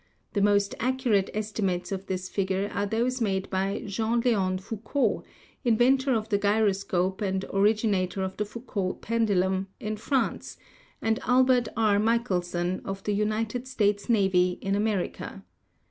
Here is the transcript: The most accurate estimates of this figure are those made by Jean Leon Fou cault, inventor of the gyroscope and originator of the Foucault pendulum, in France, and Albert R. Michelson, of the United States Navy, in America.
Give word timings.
The 0.33 0.41
most 0.41 0.73
accurate 0.79 1.29
estimates 1.31 1.91
of 1.91 2.07
this 2.07 2.27
figure 2.27 2.71
are 2.73 2.87
those 2.87 3.21
made 3.21 3.47
by 3.51 3.83
Jean 3.85 4.19
Leon 4.21 4.57
Fou 4.57 4.77
cault, 4.77 5.23
inventor 5.63 6.15
of 6.15 6.29
the 6.29 6.39
gyroscope 6.39 7.21
and 7.21 7.45
originator 7.53 8.23
of 8.23 8.35
the 8.37 8.45
Foucault 8.45 8.97
pendulum, 9.01 9.67
in 9.79 9.97
France, 9.97 10.57
and 11.03 11.19
Albert 11.19 11.67
R. 11.77 11.99
Michelson, 11.99 12.81
of 12.83 13.03
the 13.03 13.13
United 13.13 13.67
States 13.67 14.09
Navy, 14.09 14.57
in 14.59 14.73
America. 14.73 15.43